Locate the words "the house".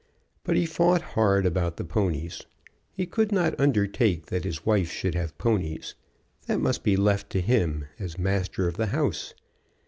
8.77-9.35